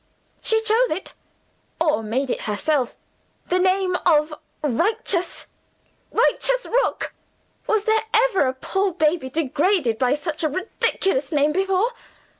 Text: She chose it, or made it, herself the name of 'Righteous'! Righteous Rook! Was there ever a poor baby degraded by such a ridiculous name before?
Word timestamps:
She 0.41 0.59
chose 0.63 0.89
it, 0.89 1.13
or 1.79 2.01
made 2.01 2.31
it, 2.31 2.41
herself 2.49 2.95
the 3.49 3.59
name 3.59 3.95
of 4.03 4.33
'Righteous'! 4.63 5.45
Righteous 6.11 6.65
Rook! 6.65 7.13
Was 7.67 7.83
there 7.83 8.05
ever 8.11 8.47
a 8.47 8.53
poor 8.55 8.93
baby 8.93 9.29
degraded 9.29 9.99
by 9.99 10.15
such 10.15 10.41
a 10.43 10.49
ridiculous 10.49 11.31
name 11.31 11.51
before? 11.51 11.93